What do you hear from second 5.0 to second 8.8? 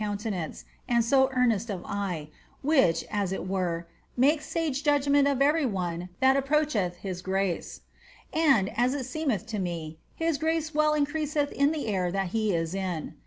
ment of every one that approacheth his grace. And,